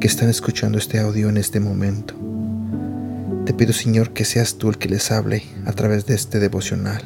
que 0.00 0.06
están 0.06 0.28
escuchando 0.28 0.78
este 0.78 0.98
audio 0.98 1.28
en 1.28 1.36
este 1.36 1.60
momento. 1.60 2.14
Te 3.46 3.52
pido, 3.52 3.72
Señor, 3.72 4.10
que 4.10 4.24
seas 4.24 4.56
tú 4.56 4.68
el 4.68 4.78
que 4.78 4.88
les 4.88 5.10
hable 5.10 5.42
a 5.66 5.72
través 5.72 6.06
de 6.06 6.14
este 6.14 6.40
devocional. 6.40 7.02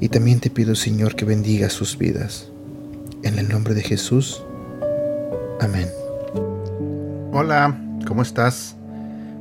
Y 0.00 0.08
también 0.08 0.40
te 0.40 0.50
pido, 0.50 0.74
Señor, 0.74 1.16
que 1.16 1.24
bendiga 1.24 1.70
sus 1.70 1.98
vidas. 1.98 2.48
En 3.22 3.38
el 3.38 3.48
nombre 3.48 3.74
de 3.74 3.82
Jesús. 3.82 4.42
Amén. 5.60 5.88
Hola, 7.32 7.78
¿cómo 8.06 8.22
estás? 8.22 8.76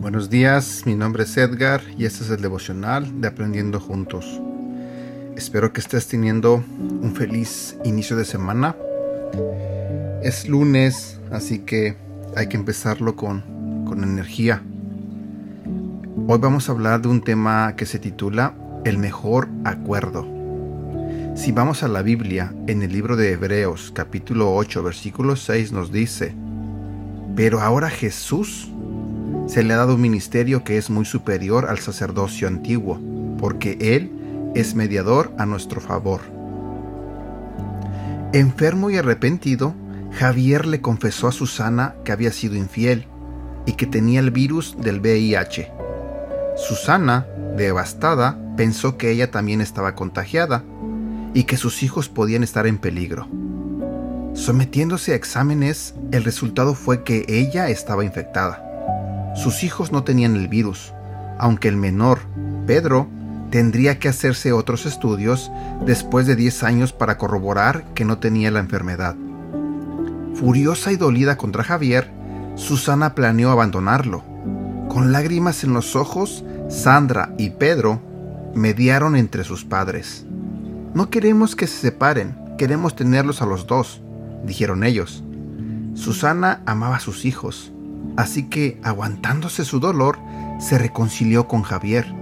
Buenos 0.00 0.30
días, 0.30 0.82
mi 0.86 0.94
nombre 0.94 1.24
es 1.24 1.36
Edgar 1.36 1.82
y 1.98 2.04
este 2.06 2.24
es 2.24 2.30
el 2.30 2.40
devocional 2.40 3.20
de 3.20 3.28
Aprendiendo 3.28 3.80
Juntos. 3.80 4.40
Espero 5.36 5.72
que 5.72 5.80
estés 5.80 6.06
teniendo 6.06 6.64
un 6.78 7.14
feliz 7.14 7.76
inicio 7.84 8.16
de 8.16 8.24
semana. 8.24 8.74
Es 10.22 10.46
lunes, 10.46 11.18
así 11.32 11.60
que 11.60 11.96
hay 12.36 12.48
que 12.48 12.58
empezarlo 12.58 13.16
con, 13.16 13.86
con 13.86 14.04
energía. 14.04 14.62
Hoy 16.28 16.38
vamos 16.38 16.68
a 16.68 16.72
hablar 16.72 17.00
de 17.00 17.08
un 17.08 17.22
tema 17.22 17.74
que 17.74 17.86
se 17.86 17.98
titula 17.98 18.54
El 18.84 18.98
mejor 18.98 19.48
acuerdo. 19.64 20.26
Si 21.34 21.52
vamos 21.52 21.82
a 21.82 21.88
la 21.88 22.02
Biblia, 22.02 22.52
en 22.66 22.82
el 22.82 22.92
libro 22.92 23.16
de 23.16 23.32
Hebreos 23.32 23.92
capítulo 23.94 24.54
8 24.54 24.82
versículo 24.82 25.36
6 25.36 25.72
nos 25.72 25.90
dice, 25.90 26.34
Pero 27.34 27.62
ahora 27.62 27.88
Jesús 27.88 28.70
se 29.46 29.62
le 29.62 29.72
ha 29.72 29.78
dado 29.78 29.94
un 29.94 30.02
ministerio 30.02 30.64
que 30.64 30.76
es 30.76 30.90
muy 30.90 31.06
superior 31.06 31.64
al 31.70 31.78
sacerdocio 31.78 32.46
antiguo, 32.46 33.00
porque 33.38 33.78
Él 33.80 34.10
es 34.54 34.74
mediador 34.74 35.32
a 35.38 35.46
nuestro 35.46 35.80
favor. 35.80 36.20
Enfermo 38.34 38.90
y 38.90 38.98
arrepentido, 38.98 39.74
Javier 40.12 40.66
le 40.66 40.80
confesó 40.80 41.28
a 41.28 41.32
Susana 41.32 41.94
que 42.04 42.12
había 42.12 42.32
sido 42.32 42.56
infiel 42.56 43.06
y 43.66 43.72
que 43.72 43.86
tenía 43.86 44.20
el 44.20 44.30
virus 44.30 44.76
del 44.78 45.00
VIH. 45.00 45.70
Susana, 46.56 47.26
devastada, 47.56 48.38
pensó 48.56 48.96
que 48.96 49.10
ella 49.10 49.30
también 49.30 49.60
estaba 49.60 49.94
contagiada 49.94 50.64
y 51.32 51.44
que 51.44 51.56
sus 51.56 51.82
hijos 51.82 52.08
podían 52.08 52.42
estar 52.42 52.66
en 52.66 52.78
peligro. 52.78 53.28
Sometiéndose 54.34 55.12
a 55.12 55.16
exámenes, 55.16 55.94
el 56.12 56.24
resultado 56.24 56.74
fue 56.74 57.02
que 57.02 57.24
ella 57.28 57.68
estaba 57.68 58.04
infectada. 58.04 59.32
Sus 59.36 59.62
hijos 59.62 59.92
no 59.92 60.02
tenían 60.04 60.36
el 60.36 60.48
virus, 60.48 60.92
aunque 61.38 61.68
el 61.68 61.76
menor, 61.76 62.20
Pedro, 62.66 63.08
tendría 63.50 63.98
que 63.98 64.08
hacerse 64.08 64.52
otros 64.52 64.86
estudios 64.86 65.50
después 65.84 66.26
de 66.26 66.36
10 66.36 66.62
años 66.62 66.92
para 66.92 67.16
corroborar 67.16 67.84
que 67.94 68.04
no 68.04 68.18
tenía 68.18 68.50
la 68.50 68.60
enfermedad. 68.60 69.16
Furiosa 70.34 70.92
y 70.92 70.96
dolida 70.96 71.36
contra 71.36 71.64
Javier, 71.64 72.10
Susana 72.54 73.14
planeó 73.14 73.50
abandonarlo. 73.50 74.22
Con 74.88 75.12
lágrimas 75.12 75.64
en 75.64 75.74
los 75.74 75.96
ojos, 75.96 76.44
Sandra 76.68 77.34
y 77.36 77.50
Pedro 77.50 78.00
mediaron 78.54 79.16
entre 79.16 79.44
sus 79.44 79.64
padres. 79.64 80.24
No 80.94 81.10
queremos 81.10 81.56
que 81.56 81.66
se 81.66 81.78
separen, 81.78 82.36
queremos 82.58 82.96
tenerlos 82.96 83.42
a 83.42 83.46
los 83.46 83.66
dos, 83.66 84.02
dijeron 84.44 84.84
ellos. 84.84 85.22
Susana 85.94 86.62
amaba 86.66 86.96
a 86.96 87.00
sus 87.00 87.24
hijos, 87.24 87.72
así 88.16 88.48
que, 88.48 88.80
aguantándose 88.82 89.64
su 89.64 89.80
dolor, 89.80 90.18
se 90.58 90.78
reconcilió 90.78 91.48
con 91.48 91.62
Javier. 91.62 92.12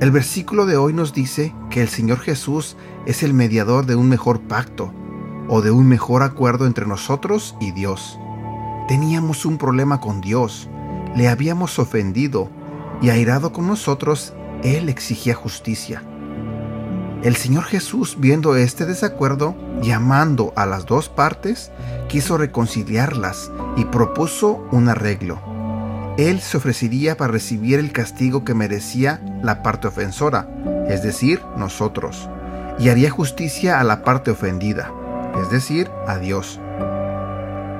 El 0.00 0.10
versículo 0.10 0.66
de 0.66 0.76
hoy 0.76 0.92
nos 0.92 1.12
dice 1.12 1.54
que 1.70 1.82
el 1.82 1.88
Señor 1.88 2.18
Jesús 2.18 2.76
es 3.06 3.22
el 3.22 3.34
mediador 3.34 3.86
de 3.86 3.94
un 3.94 4.08
mejor 4.08 4.40
pacto 4.40 4.92
o 5.48 5.62
de 5.62 5.70
un 5.70 5.86
mejor 5.86 6.22
acuerdo 6.22 6.66
entre 6.66 6.86
nosotros 6.86 7.56
y 7.60 7.72
Dios. 7.72 8.18
Teníamos 8.88 9.44
un 9.44 9.58
problema 9.58 10.00
con 10.00 10.20
Dios, 10.20 10.68
le 11.14 11.28
habíamos 11.28 11.78
ofendido 11.78 12.50
y 13.00 13.10
airado 13.10 13.52
con 13.52 13.66
nosotros, 13.66 14.32
Él 14.62 14.88
exigía 14.88 15.34
justicia. 15.34 16.02
El 17.22 17.36
Señor 17.36 17.64
Jesús, 17.64 18.16
viendo 18.18 18.56
este 18.56 18.84
desacuerdo, 18.84 19.54
llamando 19.80 20.52
a 20.56 20.66
las 20.66 20.86
dos 20.86 21.08
partes, 21.08 21.70
quiso 22.08 22.36
reconciliarlas 22.36 23.50
y 23.76 23.84
propuso 23.84 24.66
un 24.72 24.88
arreglo. 24.88 25.38
Él 26.18 26.40
se 26.40 26.56
ofrecería 26.56 27.16
para 27.16 27.32
recibir 27.32 27.78
el 27.78 27.92
castigo 27.92 28.44
que 28.44 28.54
merecía 28.54 29.22
la 29.42 29.62
parte 29.62 29.88
ofensora, 29.88 30.48
es 30.88 31.02
decir, 31.02 31.40
nosotros, 31.56 32.28
y 32.78 32.88
haría 32.88 33.10
justicia 33.10 33.80
a 33.80 33.84
la 33.84 34.02
parte 34.02 34.30
ofendida, 34.30 34.92
es 35.42 35.50
decir, 35.50 35.90
a 36.06 36.18
Dios. 36.18 36.60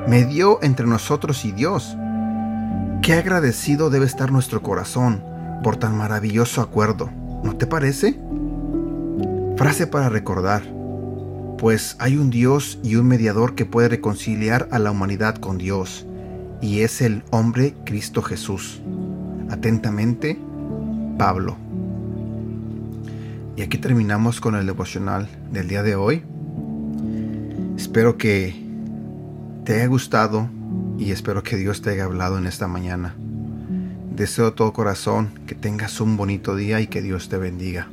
Medió 0.07 0.59
entre 0.63 0.87
nosotros 0.87 1.45
y 1.45 1.53
Dios. 1.53 1.97
Qué 3.01 3.15
agradecido 3.15 3.89
debe 3.89 4.07
estar 4.07 4.31
nuestro 4.31 4.63
corazón 4.63 5.25
por 5.63 5.77
tan 5.77 5.97
maravilloso 5.97 6.61
acuerdo, 6.61 7.11
¿no 7.43 7.57
te 7.57 7.67
parece? 7.67 8.21
Frase 9.57 9.87
para 9.87 10.09
recordar, 10.09 10.63
pues 11.59 11.95
hay 12.01 12.17
un 12.17 12.31
Dios 12.31 12.81
y 12.83 12.97
un 12.97 13.07
mediador 13.07 13.55
que 13.55 13.65
puede 13.65 13.89
reconciliar 13.89 14.69
a 14.73 14.81
la 14.81 14.91
humanidad 14.91 15.37
con 15.37 15.59
Dios, 15.59 16.07
y 16.61 16.81
es 16.81 17.01
el 17.01 17.23
hombre 17.31 17.75
Cristo 17.85 18.23
Jesús. 18.23 18.83
Atentamente, 19.51 20.39
Pablo. 21.19 21.57
Y 23.57 23.63
aquí 23.63 23.79
terminamos 23.79 24.41
con 24.41 24.57
el 24.57 24.67
devocional 24.67 25.29
del 25.53 25.69
día 25.69 25.83
de 25.83 25.95
hoy. 25.95 26.25
Espero 27.83 28.17
que 28.17 28.55
te 29.65 29.75
haya 29.75 29.87
gustado 29.87 30.49
y 30.99 31.11
espero 31.11 31.43
que 31.43 31.57
Dios 31.57 31.83
te 31.83 31.91
haya 31.91 32.05
hablado 32.05 32.39
en 32.39 32.47
esta 32.47 32.69
mañana. 32.69 33.17
Deseo 34.15 34.47
de 34.47 34.53
todo 34.53 34.73
corazón 34.73 35.33
que 35.49 35.57
tengas 35.57 36.01
un 36.01 36.17
bonito 36.17 36.55
día 36.55 36.81
y 36.81 36.87
que 36.87 37.03
Dios 37.03 37.29
te 37.29 37.39
bendiga. 37.39 37.89